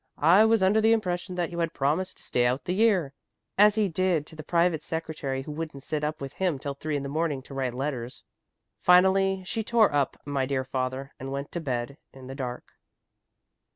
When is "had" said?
1.59-1.75